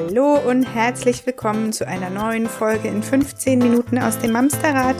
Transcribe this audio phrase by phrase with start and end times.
[0.00, 4.96] Hallo und herzlich willkommen zu einer neuen Folge in 15 Minuten aus dem Mamsterrad.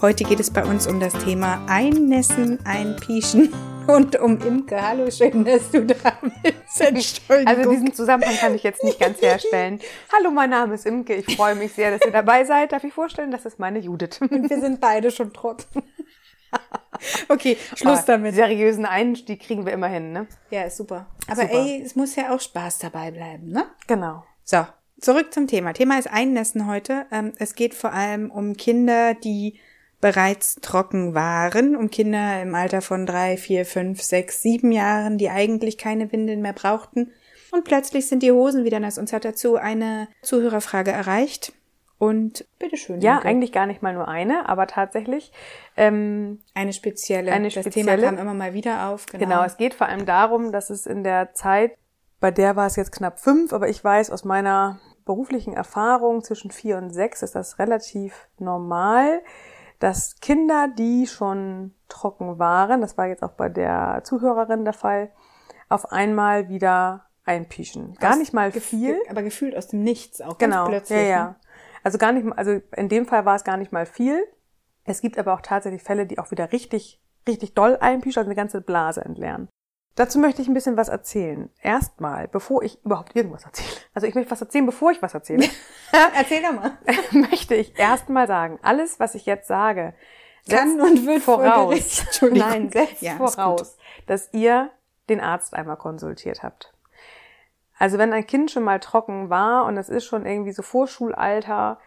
[0.00, 3.52] Heute geht es bei uns um das Thema Einnässen, Einpieschen
[3.88, 4.80] und um Imke.
[4.80, 5.96] Hallo, schön, dass du da
[6.44, 6.80] bist.
[6.80, 7.48] Entschuldigung.
[7.48, 9.80] Also diesen Zusammenhang kann ich jetzt nicht ganz herstellen.
[10.16, 11.16] Hallo, mein Name ist Imke.
[11.16, 12.70] Ich freue mich sehr, dass ihr dabei seid.
[12.70, 14.20] Darf ich vorstellen, das ist meine Judith.
[14.20, 15.64] Und wir sind beide schon trocken.
[17.28, 18.36] Okay, Schluss Aber damit.
[18.36, 20.28] Seriösen Einstieg kriegen wir immer hin, ne?
[20.50, 21.06] Ja, ist super.
[21.26, 21.52] Aber super.
[21.52, 23.66] ey, es muss ja auch Spaß dabei bleiben, ne?
[23.88, 24.22] Genau.
[24.44, 24.66] So,
[25.00, 25.72] zurück zum Thema.
[25.72, 27.06] Thema ist Einnässen heute.
[27.10, 29.58] Ähm, es geht vor allem um Kinder, die
[30.02, 35.30] bereits trocken waren, um Kinder im Alter von drei, vier, fünf, sechs, sieben Jahren, die
[35.30, 37.10] eigentlich keine Windeln mehr brauchten.
[37.52, 38.98] Und plötzlich sind die Hosen wieder nass.
[38.98, 41.54] Uns hat dazu eine Zuhörerfrage erreicht.
[41.96, 43.00] Und bitteschön.
[43.00, 43.28] Ja, Henke.
[43.28, 45.32] eigentlich gar nicht mal nur eine, aber tatsächlich.
[45.76, 47.32] Ähm, eine spezielle.
[47.32, 47.86] Eine spezielle.
[47.86, 49.06] Das Thema kam immer mal wieder auf.
[49.06, 49.24] Genau.
[49.24, 51.78] genau, es geht vor allem darum, dass es in der Zeit,
[52.24, 56.50] bei der war es jetzt knapp fünf, aber ich weiß aus meiner beruflichen Erfahrung zwischen
[56.50, 59.20] vier und sechs ist das relativ normal,
[59.78, 65.12] dass Kinder, die schon trocken waren, das war jetzt auch bei der Zuhörerin der Fall,
[65.68, 67.92] auf einmal wieder einpieschen.
[68.00, 68.98] Gar aus nicht mal viel.
[69.10, 71.00] Aber gefühlt aus dem Nichts auch genau, ganz plötzlich.
[71.00, 71.24] Ja, ja.
[71.24, 71.36] Ne?
[71.82, 74.24] Also gar nicht, also in dem Fall war es gar nicht mal viel.
[74.84, 78.34] Es gibt aber auch tatsächlich Fälle, die auch wieder richtig, richtig doll einpischen, also eine
[78.34, 79.50] ganze Blase entleeren.
[79.96, 81.50] Dazu möchte ich ein bisschen was erzählen.
[81.62, 83.68] Erstmal, bevor ich überhaupt irgendwas erzähle.
[83.94, 85.48] Also ich möchte was erzählen, bevor ich was erzähle.
[86.16, 86.72] Erzähl doch mal.
[87.12, 89.94] möchte ich erstmal sagen, alles, was ich jetzt sage,
[90.48, 92.04] kann und wird voraus.
[92.22, 94.70] Nein, setzt ja, voraus, dass ihr
[95.08, 96.74] den Arzt einmal konsultiert habt.
[97.78, 101.78] Also wenn ein Kind schon mal trocken war und es ist schon irgendwie so Vorschulalter,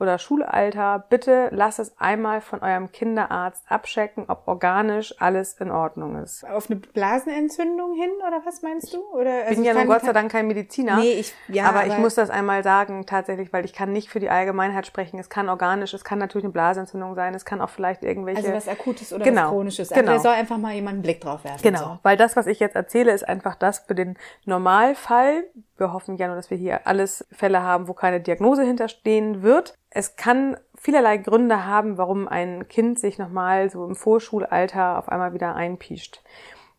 [0.00, 6.16] oder Schulalter, bitte lasst es einmal von eurem Kinderarzt abchecken, ob organisch alles in Ordnung
[6.16, 6.44] ist.
[6.48, 8.98] Auf eine Blasenentzündung hin oder was meinst du?
[9.12, 10.96] Oder ich also bin ja nun Gott sei Dank kein Mediziner.
[10.96, 14.08] Nee, ich, ja, aber, aber ich muss das einmal sagen tatsächlich, weil ich kann nicht
[14.08, 15.18] für die Allgemeinheit sprechen.
[15.20, 18.52] Es kann organisch, es kann natürlich eine Blasenentzündung sein, es kann auch vielleicht irgendwelche also
[18.52, 19.92] was akutes oder genau, was chronisches.
[19.92, 20.12] Also genau.
[20.14, 21.62] da soll einfach mal jemand einen Blick drauf werfen.
[21.62, 21.98] Genau, so.
[22.02, 25.44] weil das, was ich jetzt erzähle, ist einfach das für den Normalfall.
[25.76, 29.74] Wir hoffen ja nur, dass wir hier alles Fälle haben, wo keine Diagnose hinterstehen wird.
[29.90, 35.34] Es kann vielerlei Gründe haben, warum ein Kind sich nochmal so im Vorschulalter auf einmal
[35.34, 36.22] wieder einpiescht.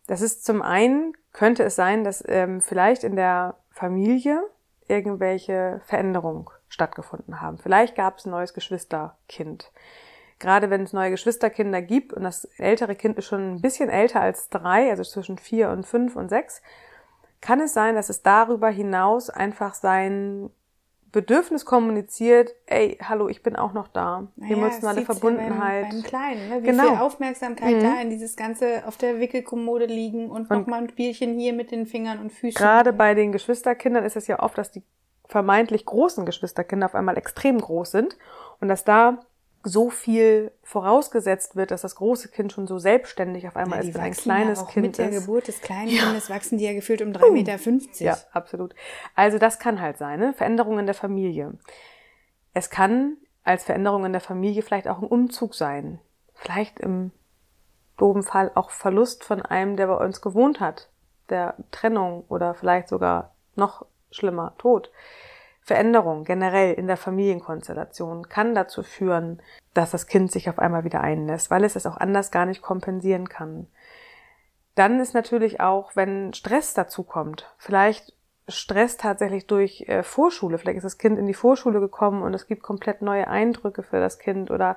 [0.06, 4.42] Das ist zum einen, könnte es sein, dass ähm, vielleicht in der Familie
[4.88, 7.58] irgendwelche Veränderungen stattgefunden haben.
[7.58, 9.72] Vielleicht gab es ein neues Geschwisterkind.
[10.38, 14.20] Gerade wenn es neue Geschwisterkinder gibt und das ältere Kind ist schon ein bisschen älter
[14.20, 16.62] als drei, also zwischen vier und fünf und sechs,
[17.40, 20.50] kann es sein, dass es darüber hinaus einfach sein
[21.12, 24.26] Bedürfnis kommuniziert, ey, hallo, ich bin auch noch da.
[24.36, 25.84] Naja, Emotionale Verbundenheit.
[25.84, 26.62] Ja beim, beim Kleinen, ne?
[26.62, 26.82] Wie genau.
[26.82, 27.80] viel Aufmerksamkeit mhm.
[27.80, 31.70] da in dieses ganze auf der Wickelkommode liegen und, und nochmal ein Spielchen hier mit
[31.70, 32.58] den Fingern und Füßen.
[32.58, 34.82] Gerade bei den Geschwisterkindern ist es ja oft, dass die
[35.24, 38.18] vermeintlich großen Geschwisterkinder auf einmal extrem groß sind
[38.60, 39.20] und dass da
[39.62, 43.94] so viel vorausgesetzt wird, dass das große Kind schon so selbstständig auf einmal ja, ist,
[43.94, 46.04] wenn ein kleines ja Kind mit der Geburt des kleinen ja.
[46.04, 48.04] Kindes wachsen die ja gefühlt um 3,50 Meter.
[48.04, 48.74] Ja, absolut.
[49.14, 50.34] Also das kann halt sein, ne?
[50.34, 51.54] Veränderungen in der Familie.
[52.54, 56.00] Es kann als Veränderung in der Familie vielleicht auch ein Umzug sein.
[56.34, 57.12] Vielleicht im
[57.96, 60.88] doofen Fall auch Verlust von einem, der bei uns gewohnt hat.
[61.28, 64.90] Der Trennung oder vielleicht sogar noch schlimmer, Tod.
[65.66, 69.42] Veränderung generell in der Familienkonstellation kann dazu führen,
[69.74, 72.62] dass das Kind sich auf einmal wieder einlässt, weil es es auch anders gar nicht
[72.62, 73.66] kompensieren kann.
[74.76, 78.15] Dann ist natürlich auch, wenn Stress dazu kommt, vielleicht
[78.48, 82.46] Stress tatsächlich durch äh, Vorschule, vielleicht ist das Kind in die Vorschule gekommen und es
[82.46, 84.76] gibt komplett neue Eindrücke für das Kind oder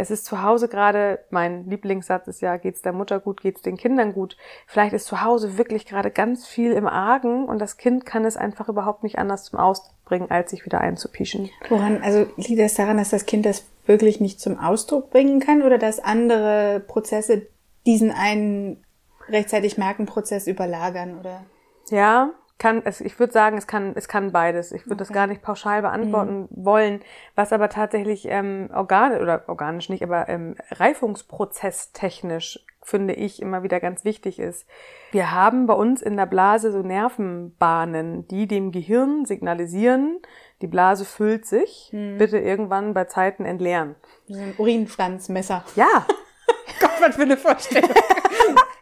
[0.00, 3.76] es ist zu Hause gerade, mein Lieblingssatz ist ja, geht's der Mutter gut, geht's den
[3.76, 4.36] Kindern gut.
[4.66, 8.38] Vielleicht ist zu Hause wirklich gerade ganz viel im Argen und das Kind kann es
[8.38, 11.50] einfach überhaupt nicht anders zum Ausdruck bringen, als sich wieder einzupischen.
[11.68, 15.62] Woran, also liegt es daran, dass das Kind das wirklich nicht zum Ausdruck bringen kann
[15.62, 17.46] oder dass andere Prozesse
[17.84, 18.82] diesen einen
[19.28, 21.44] rechtzeitig merken Prozess überlagern oder?
[21.90, 22.30] Ja,
[22.60, 24.70] kann, es, ich würde sagen, es kann, es kann beides.
[24.70, 25.08] Ich würde okay.
[25.08, 26.64] das gar nicht pauschal beantworten mhm.
[26.64, 27.00] wollen.
[27.34, 33.80] Was aber tatsächlich ähm, organisch oder organisch nicht, aber ähm, reifungsprozesstechnisch finde ich immer wieder
[33.80, 34.66] ganz wichtig ist.
[35.10, 40.20] Wir haben bei uns in der Blase so Nervenbahnen, die dem Gehirn signalisieren,
[40.60, 42.18] die Blase füllt sich, mhm.
[42.18, 43.96] bitte irgendwann bei Zeiten entleeren.
[44.28, 45.64] So ein Urinstanzmesser.
[45.76, 46.06] Ja.
[46.80, 47.90] Gott, was für eine Vorstellung.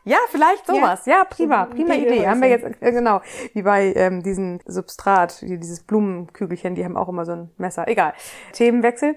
[0.09, 1.05] Ja, vielleicht sowas.
[1.05, 2.27] Ja, ja prima, prima Idee.
[2.27, 3.21] Haben wir jetzt, äh, genau,
[3.53, 7.87] wie bei ähm, diesen Substrat, dieses Blumenkügelchen, die haben auch immer so ein Messer.
[7.89, 8.15] Egal.
[8.53, 9.17] Themenwechsel.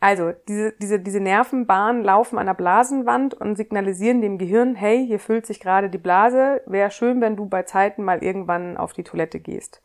[0.00, 5.18] Also, diese, diese, diese Nervenbahnen laufen an der Blasenwand und signalisieren dem Gehirn, hey, hier
[5.18, 9.02] füllt sich gerade die Blase, wäre schön, wenn du bei Zeiten mal irgendwann auf die
[9.02, 9.82] Toilette gehst.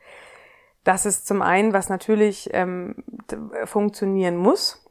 [0.84, 3.04] Das ist zum einen, was natürlich ähm,
[3.66, 4.86] funktionieren muss.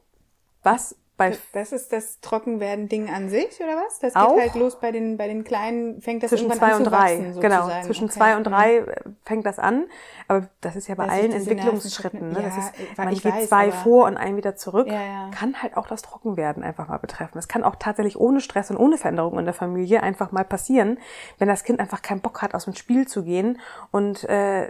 [0.61, 3.99] Was bei das ist das Trockenwerden-Ding an sich, oder was?
[3.99, 6.77] Das geht halt los bei den, bei den Kleinen, fängt das zwischen irgendwann zwei an
[6.79, 7.55] und zu drei, wachsen, genau.
[7.61, 7.85] sozusagen.
[7.85, 8.13] Zwischen Okay.
[8.13, 8.51] zwei und Mhm.
[8.51, 8.95] drei äh,
[9.25, 9.85] fängt das an.
[10.27, 12.29] Aber das ist ja bei Dass allen Entwicklungsschritten.
[12.29, 12.33] Ne?
[12.39, 14.87] Nerven- Das Ja, ist, ich weiß, geht zwei vor und ein wieder zurück.
[14.87, 15.31] Ja, ja.
[15.37, 17.37] Kann halt auch das Trockenwerden einfach mal betreffen.
[17.37, 20.97] Es kann auch tatsächlich ohne Stress und ohne Veränderung in der Familie einfach mal passieren,
[21.37, 23.59] wenn das Kind einfach keinen Bock hat, aus dem Spiel zu gehen
[23.91, 24.67] und äh,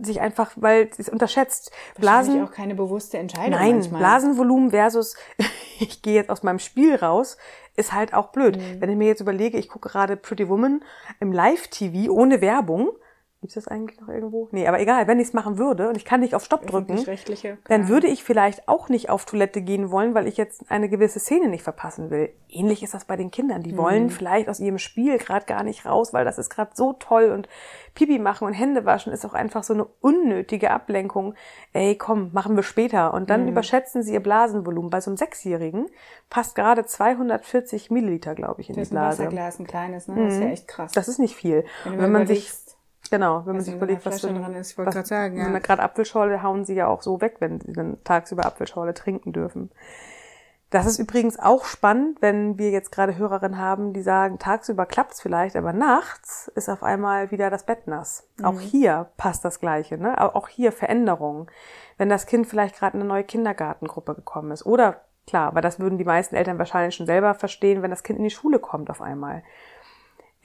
[0.00, 1.70] sich einfach, weil es unterschätzt.
[1.98, 3.98] Blasen, auch keine bewusste Entscheidung Nein, manchmal.
[4.00, 5.16] Blasenvolumen versus
[5.80, 7.36] ich gehe jetzt aus meinem Spiel raus,
[7.76, 8.56] ist halt auch blöd.
[8.56, 8.80] Mhm.
[8.80, 10.82] Wenn ich mir jetzt überlege, ich gucke gerade Pretty Woman
[11.20, 12.90] im Live-TV ohne Werbung.
[13.44, 14.48] Gibt's das eigentlich noch irgendwo?
[14.52, 16.96] Nee, aber egal, wenn ich es machen würde und ich kann nicht auf Stopp drücken,
[17.68, 21.18] dann würde ich vielleicht auch nicht auf Toilette gehen wollen, weil ich jetzt eine gewisse
[21.20, 22.30] Szene nicht verpassen will.
[22.48, 23.62] Ähnlich ist das bei den Kindern.
[23.62, 23.76] Die Mhm.
[23.76, 27.32] wollen vielleicht aus ihrem Spiel gerade gar nicht raus, weil das ist gerade so toll
[27.32, 27.46] und
[27.94, 31.34] Pipi machen und Hände waschen ist auch einfach so eine unnötige Ablenkung.
[31.74, 33.12] Ey, komm, machen wir später.
[33.12, 33.26] Und Mhm.
[33.26, 34.88] dann überschätzen sie ihr Blasenvolumen.
[34.88, 35.84] Bei so einem Sechsjährigen
[36.30, 39.18] passt gerade 240 Milliliter, glaube ich, in Das ist die ein Blase.
[39.24, 40.14] Wasserglas, ein kleines, ne?
[40.24, 40.92] Das ist ja echt krass.
[40.92, 41.64] Das ist nicht viel.
[41.84, 42.50] Wenn wenn man sich
[43.10, 45.36] Genau, wenn man was sich überlegt, was ein- drin ist, ich wollte was- gerade sagen,
[45.36, 45.44] ja.
[45.44, 48.94] wenn man Gerade Apfelschorle hauen sie ja auch so weg, wenn sie dann tagsüber Apfelschorle
[48.94, 49.70] trinken dürfen.
[50.70, 55.20] Das ist übrigens auch spannend, wenn wir jetzt gerade Hörerinnen haben, die sagen, tagsüber klappt's
[55.20, 58.26] vielleicht, aber nachts ist auf einmal wieder das Bett nass.
[58.42, 60.20] Auch hier passt das Gleiche, ne?
[60.20, 61.46] Au- Auch hier Veränderungen.
[61.96, 64.66] Wenn das Kind vielleicht gerade in eine neue Kindergartengruppe gekommen ist.
[64.66, 68.18] Oder klar, aber das würden die meisten Eltern wahrscheinlich schon selber verstehen, wenn das Kind
[68.18, 69.44] in die Schule kommt auf einmal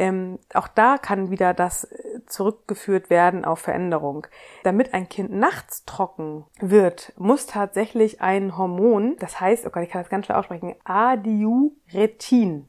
[0.01, 1.83] ähm, auch da kann wieder das
[2.29, 4.27] zurückgeführt werden auf Veränderung.
[4.63, 9.89] Damit ein Kind nachts trocken wird, muss tatsächlich ein Hormon, das heißt, oh Gott, ich
[9.89, 12.67] kann das ganz schwer aussprechen, Adiuretin.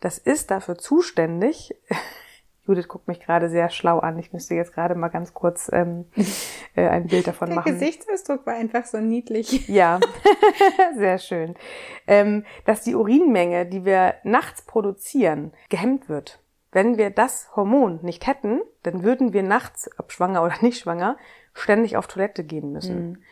[0.00, 1.74] Das ist dafür zuständig.
[2.66, 4.18] Judith guckt mich gerade sehr schlau an.
[4.18, 6.06] Ich müsste jetzt gerade mal ganz kurz ähm,
[6.76, 7.72] äh, ein Bild davon Der machen.
[7.72, 9.68] Gesichtsausdruck war einfach so niedlich.
[9.72, 10.00] Ja,
[10.96, 11.54] sehr schön.
[12.06, 16.41] Ähm, dass die Urinmenge, die wir nachts produzieren, gehemmt wird.
[16.72, 21.16] Wenn wir das Hormon nicht hätten, dann würden wir nachts, ob schwanger oder nicht schwanger,
[21.54, 23.22] ständig auf Toilette gehen müssen.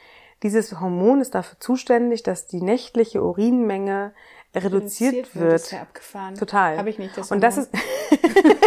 [0.43, 4.13] Dieses Hormon ist dafür zuständig, dass die nächtliche Urinmenge
[4.55, 5.55] reduziert, wird.
[5.55, 6.35] ist ja abgefahren.
[6.35, 6.79] Total.
[6.79, 7.71] Habe ich nicht das Und das Hormon.
[7.73, 8.61] ist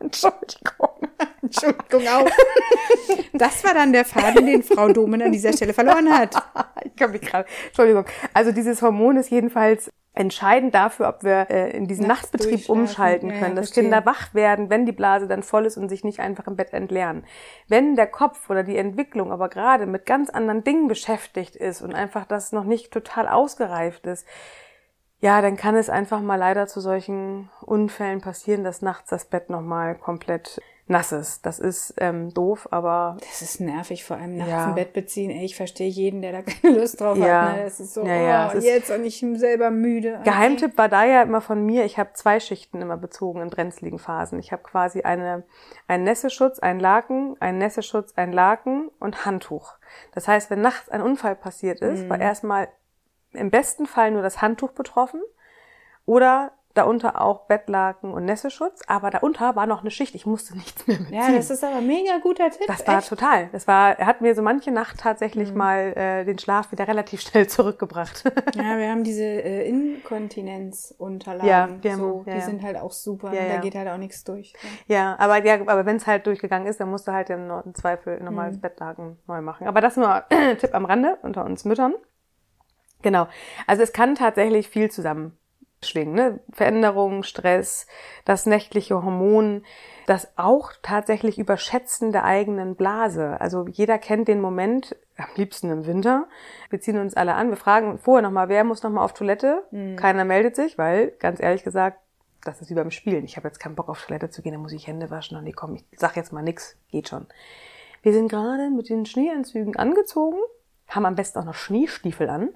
[0.00, 1.08] Entschuldigung.
[1.42, 2.30] Entschuldigung auch.
[3.32, 6.34] Das war dann der Faden, den Frau Domen an dieser Stelle verloren hat.
[6.84, 8.04] ich kann mich gerade, Entschuldigung.
[8.34, 13.30] Also dieses Hormon ist jedenfalls entscheidend dafür, ob wir äh, in diesen Nachts Nachtbetrieb umschalten
[13.30, 13.70] ja, können, dass.
[13.70, 16.72] Kinder wach werden, wenn die Blase dann voll ist und sich nicht einfach im Bett
[16.72, 17.24] entleeren.
[17.68, 21.94] Wenn der Kopf oder die Entwicklung aber gerade mit ganz anderen Dingen beschäftigt ist und
[21.94, 24.26] einfach das noch nicht total ausgereift ist,
[25.20, 29.50] ja, dann kann es einfach mal leider zu solchen Unfällen passieren, dass nachts das Bett
[29.50, 30.60] nochmal komplett
[30.90, 31.46] nass ist.
[31.46, 34.68] Das ist ähm, doof, aber Das ist nervig, vor allem nachts Ja.
[34.70, 35.30] im Bett beziehen.
[35.30, 37.42] Ey, ich verstehe jeden, der da keine Lust drauf Ja.
[37.50, 37.56] hat.
[37.58, 37.64] Ne?
[37.64, 40.20] Das ist so, Ja, ja, oh, jetzt und ich bin selber müde.
[40.24, 43.98] Geheimtipp war da ja immer von mir, ich habe zwei Schichten immer bezogen in brenzligen
[43.98, 44.38] Phasen.
[44.40, 45.44] Ich habe quasi eine,
[45.86, 49.74] einen Nässeschutz, einen Laken, einen Nässeschutz, ein Laken und Handtuch.
[50.12, 52.68] Das heißt, wenn nachts ein Unfall passiert ist, war erstmal
[53.32, 55.20] im besten Fall nur das Handtuch betroffen
[56.04, 60.86] oder darunter auch Bettlaken und Nässeschutz, aber darunter war noch eine Schicht, ich musste nichts
[60.86, 61.18] mehr mitziehen.
[61.18, 62.66] Ja, das ist aber mega guter Tipp.
[62.68, 63.08] Das war echt.
[63.08, 63.48] total.
[63.52, 65.00] Das war, er hat mir so manche Nacht Mhm.
[65.00, 68.24] tatsächlich mal äh, den Schlaf wieder relativ schnell zurückgebracht.
[68.54, 71.48] Ja, wir haben diese äh, Inkontinenzunterlagen.
[71.48, 73.32] Ja, wir haben- so, ja, die sind halt auch super.
[73.32, 73.60] Ja, Da ja.
[73.60, 74.52] geht halt auch nichts durch.
[74.86, 78.20] Ja, aber ja, aber wenn es halt durchgegangen ist, dann musst du halt im Zweifel
[78.20, 78.60] normales Mhm.
[78.60, 79.66] Bettlaken neu machen.
[79.66, 80.24] Aber das nur
[80.58, 81.94] Tipp am Rande unter uns Müttern.
[83.02, 83.28] Genau.
[83.66, 84.90] Also es kann tatsächlich viel
[85.80, 86.14] zusammenschwingen.
[86.14, 86.40] Ne?
[86.52, 87.86] Veränderungen, Stress,
[88.24, 89.64] das nächtliche Hormon,
[90.06, 93.40] das auch tatsächlich Überschätzen der eigenen Blase.
[93.40, 96.26] Also jeder kennt den Moment, am liebsten im Winter.
[96.70, 99.64] Wir ziehen uns alle an, wir fragen vorher nochmal, wer muss nochmal auf Toilette?
[99.96, 101.98] Keiner meldet sich, weil, ganz ehrlich gesagt,
[102.42, 103.24] das ist wie beim Spielen.
[103.24, 105.44] Ich habe jetzt keinen Bock auf Toilette zu gehen, dann muss ich Hände waschen und
[105.44, 107.26] nee, komm, ich sag jetzt mal nix, geht schon.
[108.02, 110.38] Wir sind gerade mit den Schneeanzügen angezogen,
[110.88, 112.48] haben am besten auch noch Schneestiefel an,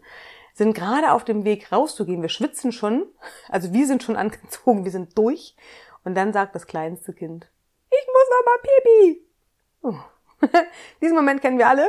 [0.54, 2.22] sind gerade auf dem Weg rauszugehen.
[2.22, 3.04] Wir schwitzen schon,
[3.48, 5.56] also wir sind schon angezogen, wir sind durch.
[6.04, 7.50] Und dann sagt das kleinste Kind,
[7.90, 9.26] ich muss noch mal Pipi.
[9.82, 10.48] Oh.
[11.02, 11.88] Diesen Moment kennen wir alle.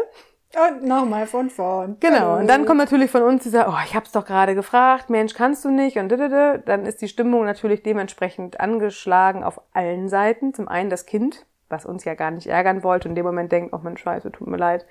[0.56, 1.98] Und nochmal von vorn.
[2.00, 2.38] Genau.
[2.38, 5.66] Und dann kommt natürlich von uns dieser, oh, ich hab's doch gerade gefragt, Mensch, kannst
[5.66, 5.98] du nicht?
[5.98, 6.60] Und dödödö.
[6.66, 10.54] dann ist die Stimmung natürlich dementsprechend angeschlagen auf allen Seiten.
[10.54, 13.52] Zum einen das Kind, was uns ja gar nicht ärgern wollte und in dem Moment
[13.52, 14.86] denkt, oh mein Scheiße, tut mir leid.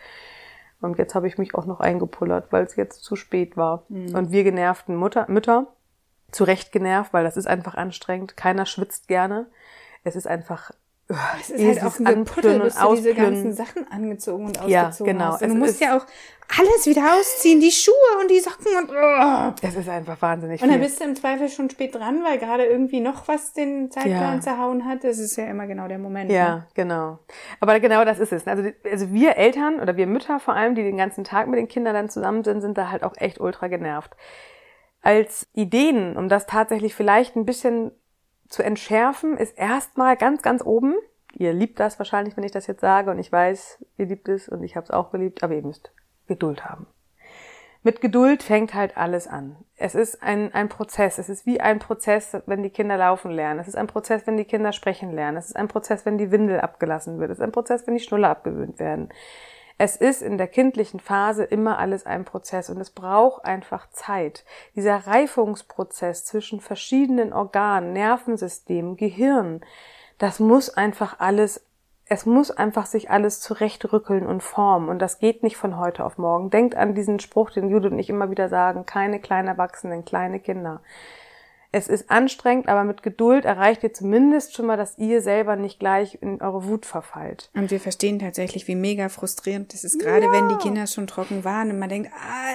[0.85, 3.85] Und jetzt habe ich mich auch noch eingepullert, weil es jetzt zu spät war.
[4.15, 5.67] Und wir genervten Mutter, Mütter,
[6.31, 8.37] zu Recht genervt, weil das ist einfach anstrengend.
[8.37, 9.47] Keiner schwitzt gerne.
[10.03, 10.73] Es ist einfach
[11.41, 14.91] es ist halt auch ein Gepuddel, bis du diese ganzen Sachen angezogen und ausgezogen ja,
[14.91, 15.25] genau.
[15.33, 15.43] hast.
[15.43, 16.07] Und du musst ja auch
[16.59, 19.55] alles wieder ausziehen, die Schuhe und die Socken und oh.
[19.61, 22.65] Das ist einfach wahnsinnig Und dann bist du im Zweifel schon spät dran, weil gerade
[22.65, 24.41] irgendwie noch was den Zeitplan ja.
[24.41, 25.05] zerhauen hat.
[25.05, 26.31] Das ist ja immer genau der Moment.
[26.31, 26.67] Ja, ne?
[26.75, 27.19] genau.
[27.61, 28.47] Aber genau das ist es.
[28.47, 31.69] Also, also wir Eltern oder wir Mütter vor allem, die den ganzen Tag mit den
[31.69, 34.15] Kindern dann zusammen sind, sind da halt auch echt ultra genervt.
[35.03, 37.91] Als Ideen, um das tatsächlich vielleicht ein bisschen
[38.55, 40.95] zu entschärfen, ist erstmal ganz, ganz oben.
[41.35, 44.49] Ihr liebt das wahrscheinlich, wenn ich das jetzt sage und ich weiß, ihr liebt es
[44.49, 45.93] und ich habe es auch geliebt, aber ihr müsst
[46.29, 46.87] Geduld haben.
[47.83, 49.57] Mit Geduld fängt halt alles an.
[49.77, 51.19] Es ist ein, ein Prozess.
[51.19, 53.61] Es ist wie ein Prozess, wenn die Kinder laufen lernen.
[53.61, 55.37] Es ist ein Prozess, wenn die Kinder sprechen lernen.
[55.37, 57.31] Es ist ein Prozess, wenn die Windel abgelassen wird.
[57.31, 59.11] Es ist ein Prozess, wenn die Schnuller abgewöhnt werden.
[59.77, 64.45] Es ist in der kindlichen Phase immer alles ein Prozess und es braucht einfach Zeit.
[64.77, 69.63] Dieser Reifungsprozess zwischen verschiedenen Organen, Nervensystemen, Gehirn,
[70.19, 71.67] das muss einfach alles,
[72.07, 76.19] es muss einfach sich alles zurechtrückeln und formen und das geht nicht von heute auf
[76.19, 76.51] morgen.
[76.51, 80.39] Denkt an diesen Spruch, den Judith und ich immer wieder sagen, keine kleinen Erwachsenen, kleine
[80.39, 80.83] Kinder.
[81.75, 85.81] Es ist anstrengend, aber mit Geduld erreicht ihr zumindest schon mal, dass ihr selber nicht
[85.81, 87.51] gleich in eure Wut verfallt.
[87.53, 90.33] Und wir verstehen tatsächlich, wie mega frustrierend das ist, gerade ja.
[90.33, 92.13] wenn die Kinder schon trocken waren und man denkt,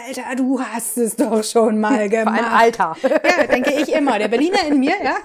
[0.07, 2.39] Alter, du hast es doch schon mal gemacht.
[2.39, 2.95] Vor allem Alter.
[3.29, 4.17] Ja, denke ich immer.
[4.17, 5.17] Der Berliner in mir, ja,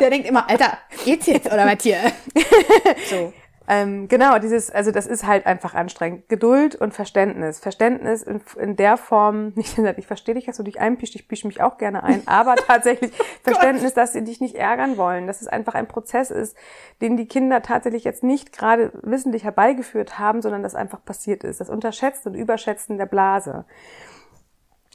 [0.00, 1.98] der denkt immer, Alter, geht's jetzt oder was hier?
[3.08, 3.32] So.
[3.68, 6.28] Ähm, genau, dieses, also das ist halt einfach anstrengend.
[6.28, 7.58] Geduld und Verständnis.
[7.58, 11.46] Verständnis in, in der Form, nicht ich verstehe dich, dass du dich einpischst, ich pische
[11.46, 15.48] mich auch gerne ein, aber tatsächlich Verständnis, dass sie dich nicht ärgern wollen, dass es
[15.48, 16.56] einfach ein Prozess ist,
[17.00, 21.60] den die Kinder tatsächlich jetzt nicht gerade wissentlich herbeigeführt haben, sondern das einfach passiert ist.
[21.60, 23.64] Das Unterschätzen und Überschätzen der Blase.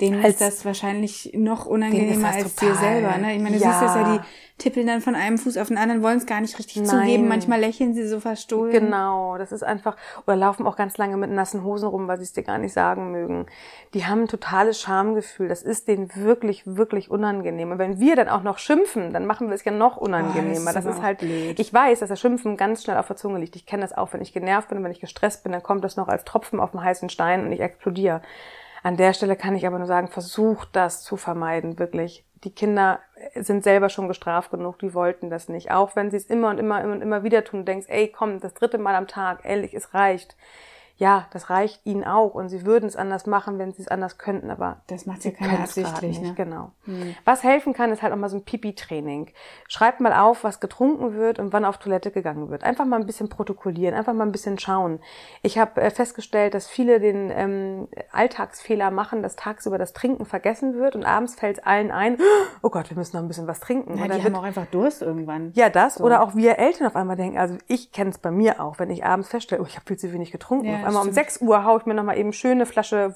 [0.01, 3.17] Denen als, ist das wahrscheinlich noch unangenehmer als total, dir selber.
[3.17, 3.35] Ne?
[3.35, 3.69] Ich meine, du ja.
[3.69, 4.25] siehst das ja, die
[4.61, 6.87] tippeln dann von einem Fuß auf den anderen, wollen es gar nicht richtig Nein.
[6.87, 7.27] zugeben.
[7.27, 8.71] Manchmal lächeln sie so verstohlen.
[8.71, 12.23] Genau, das ist einfach, oder laufen auch ganz lange mit nassen Hosen rum, weil sie
[12.23, 13.47] es dir gar nicht sagen mögen.
[13.93, 15.47] Die haben ein totales Schamgefühl.
[15.47, 17.71] Das ist denen wirklich, wirklich unangenehm.
[17.71, 20.71] Und wenn wir dann auch noch schimpfen, dann machen wir es ja noch unangenehmer.
[20.71, 21.59] Oh, das, ist, das ist halt, blöd.
[21.59, 23.55] ich weiß, dass das Schimpfen ganz schnell auf der Zunge liegt.
[23.55, 25.95] Ich kenne das auch, wenn ich genervt bin, wenn ich gestresst bin, dann kommt das
[25.95, 28.21] noch als Tropfen auf dem heißen Stein und ich explodiere.
[28.83, 32.25] An der Stelle kann ich aber nur sagen, versucht das zu vermeiden, wirklich.
[32.43, 32.99] Die Kinder
[33.35, 35.69] sind selber schon gestraft genug, die wollten das nicht.
[35.69, 38.55] Auch wenn sie es immer und immer und immer wieder tun, denkst, ey, komm, das
[38.55, 40.35] dritte Mal am Tag, ehrlich, es reicht
[41.01, 44.19] ja, das reicht ihnen auch und sie würden es anders machen, wenn sie es anders
[44.19, 46.45] könnten, aber das macht ja keiner absichtlich, nicht, ne?
[46.45, 46.73] genau.
[46.85, 47.15] Hm.
[47.25, 49.31] Was helfen kann, ist halt auch mal so ein Pipi-Training.
[49.67, 52.63] Schreibt mal auf, was getrunken wird und wann auf Toilette gegangen wird.
[52.63, 54.99] Einfach mal ein bisschen protokollieren, einfach mal ein bisschen schauen.
[55.41, 60.75] Ich habe äh, festgestellt, dass viele den ähm, Alltagsfehler machen, dass tagsüber das Trinken vergessen
[60.75, 62.19] wird und abends fällt es allen ein,
[62.61, 63.97] oh Gott, wir müssen noch ein bisschen was trinken.
[63.97, 65.51] Ja, die haben auch einfach Durst irgendwann.
[65.55, 66.03] Ja, das so.
[66.03, 68.91] oder auch wir Eltern auf einmal denken, also ich kenne es bei mir auch, wenn
[68.91, 70.67] ich abends feststelle, oh, ich habe viel zu wenig getrunken.
[70.67, 73.13] Ja, einmal um 6 Uhr haue ich mir nochmal eben schöne Flasche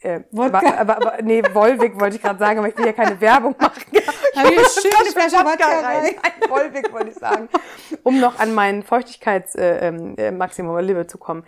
[0.00, 0.78] äh, Wodka.
[0.78, 3.82] Aber, aber, nee, Wolwig wollte ich gerade sagen, aber ich will ja keine Werbung machen.
[4.32, 6.04] Ich habe hier schöne Flasche Wodka rein.
[6.04, 6.14] rein.
[6.48, 7.48] Wolwig wollte ich sagen,
[8.04, 11.44] um noch an mein Feuchtigkeitsmaximum äh, äh, Limit zu kommen.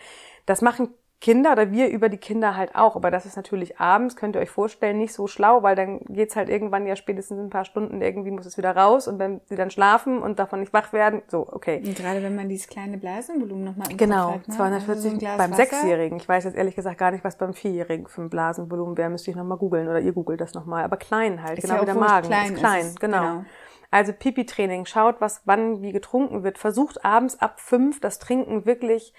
[0.46, 2.96] Das machen Kinder oder wir über die Kinder halt auch.
[2.96, 6.34] Aber das ist natürlich abends, könnt ihr euch vorstellen, nicht so schlau, weil dann geht's
[6.34, 9.54] halt irgendwann ja spätestens ein paar Stunden, irgendwie muss es wieder raus und wenn sie
[9.54, 11.80] dann schlafen und davon nicht wach werden, so, okay.
[11.86, 14.54] Und gerade wenn man dieses kleine Blasenvolumen nochmal Genau, hat, ne?
[14.54, 16.18] 240 also so beim Sechsjährigen.
[16.18, 19.30] Ich weiß jetzt ehrlich gesagt gar nicht, was beim Vierjährigen für ein Blasenvolumen wäre, müsste
[19.30, 20.82] ich nochmal googeln oder ihr googelt das nochmal.
[20.82, 22.26] Aber klein halt, ist genau ja wie der Magen.
[22.26, 23.20] Klein ist klein, ist genau.
[23.20, 23.44] genau.
[23.92, 26.58] Also Pipi-Training, schaut, was wann wie getrunken wird.
[26.58, 29.14] Versucht abends ab fünf das Trinken wirklich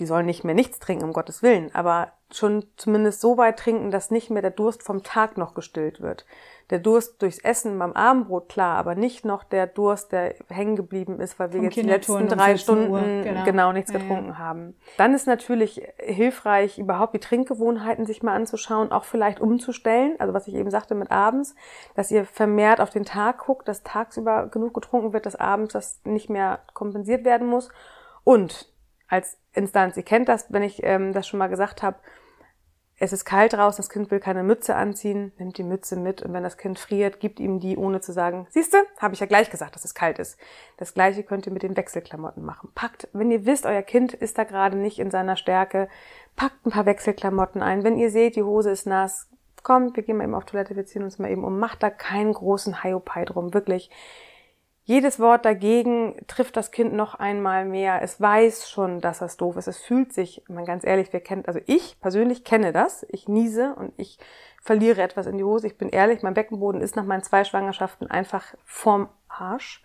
[0.00, 3.92] die sollen nicht mehr nichts trinken, um Gottes Willen, aber schon zumindest so weit trinken,
[3.92, 6.26] dass nicht mehr der Durst vom Tag noch gestillt wird.
[6.70, 11.20] Der Durst durchs Essen beim Abendbrot, klar, aber nicht noch der Durst, der hängen geblieben
[11.20, 13.44] ist, weil wir jetzt die letzten drei Stunden genau.
[13.44, 13.72] genau.
[13.72, 14.38] nichts ja, getrunken ja.
[14.38, 14.74] haben.
[14.96, 20.16] Dann ist natürlich hilfreich, überhaupt die Trinkgewohnheiten sich mal anzuschauen, auch vielleicht umzustellen.
[20.18, 21.54] Also was ich eben sagte mit abends,
[21.94, 26.00] dass ihr vermehrt auf den Tag guckt, dass tagsüber genug getrunken wird, dass abends das
[26.04, 27.68] nicht mehr kompensiert werden muss.
[28.24, 28.73] Und
[29.14, 29.96] als Instanz.
[29.96, 31.96] Ihr kennt das, wenn ich ähm, das schon mal gesagt habe.
[32.96, 36.32] Es ist kalt raus, das Kind will keine Mütze anziehen, nimmt die Mütze mit und
[36.32, 39.50] wenn das Kind friert, gibt ihm die, ohne zu sagen, siehste, habe ich ja gleich
[39.50, 40.38] gesagt, dass es kalt ist.
[40.76, 42.70] Das gleiche könnt ihr mit den Wechselklamotten machen.
[42.76, 45.88] Packt, wenn ihr wisst, euer Kind ist da gerade nicht in seiner Stärke,
[46.36, 47.82] packt ein paar Wechselklamotten ein.
[47.82, 49.28] Wenn ihr seht, die Hose ist nass,
[49.64, 51.58] kommt, wir gehen mal eben auf Toilette, wir ziehen uns mal eben um.
[51.58, 53.90] Macht da keinen großen Hiopai drum, wirklich.
[54.86, 58.02] Jedes Wort dagegen trifft das Kind noch einmal mehr.
[58.02, 59.66] Es weiß schon, dass das doof ist.
[59.66, 63.06] Es fühlt sich, man ganz ehrlich, wir kennen, also ich persönlich kenne das.
[63.08, 64.18] Ich niese und ich
[64.62, 65.66] verliere etwas in die Hose.
[65.68, 69.82] Ich bin ehrlich, mein Beckenboden ist nach meinen zwei Schwangerschaften einfach vorm Arsch.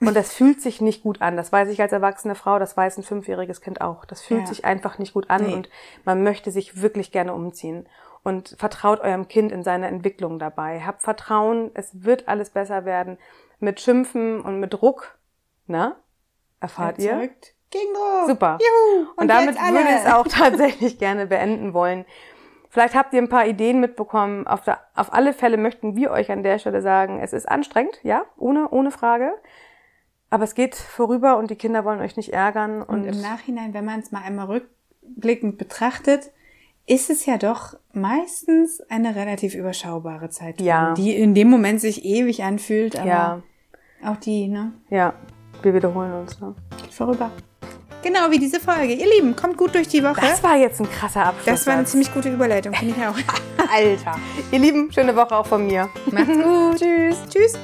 [0.00, 1.36] Und das fühlt sich nicht gut an.
[1.36, 4.06] Das weiß ich als erwachsene Frau, das weiß ein fünfjähriges Kind auch.
[4.06, 4.46] Das fühlt Ja.
[4.46, 5.52] sich einfach nicht gut an Nee.
[5.52, 5.68] und
[6.06, 7.86] man möchte sich wirklich gerne umziehen.
[8.22, 10.80] Und vertraut eurem Kind in seiner Entwicklung dabei.
[10.80, 13.18] Habt Vertrauen, es wird alles besser werden.
[13.60, 15.18] Mit Schimpfen und mit Druck,
[15.66, 15.94] ne?
[16.60, 17.12] Erfahrt ihr?
[17.12, 18.26] Erzeugt Gingo.
[18.26, 18.58] Super.
[18.60, 19.06] Juhu.
[19.16, 19.78] Und, damit jetzt alle.
[19.78, 22.04] würde ich es auch tatsächlich gerne beenden wollen.
[22.68, 24.46] Vielleicht habt ihr ein paar Ideen mitbekommen.
[24.46, 27.98] Auf, der, auf alle Fälle möchten wir euch an der Stelle sagen, es ist anstrengend,
[28.02, 29.32] ja, ohne, ohne Frage.
[30.30, 32.82] Aber es geht vorüber und die Kinder wollen euch nicht ärgern.
[32.82, 36.30] Und Und, im Nachhinein, wenn man es mal einmal rückblickend betrachtet,
[36.86, 40.94] ist es ja doch meistens eine relativ überschaubare Zeit, Ja.
[40.94, 43.42] die in dem Moment sich ewig anfühlt, aber ja,
[44.04, 45.14] auch die, ne, ja,
[45.62, 46.40] wir wiederholen uns.
[46.40, 46.54] Ne?
[47.00, 47.30] vorüber.
[48.02, 48.94] Genau wie diese Folge.
[48.94, 50.20] Ihr Lieben, kommt gut durch die Woche.
[50.20, 51.44] Das war jetzt ein krasser Abschluss.
[51.44, 53.14] Das war eine ziemlich gute Überleitung, finde ich auch.
[53.74, 54.18] Alter.
[54.50, 55.88] Ihr Lieben, schöne Woche auch von mir.
[56.10, 56.76] Macht's gut.
[56.78, 57.16] Tschüss.
[57.28, 57.58] Tschüss.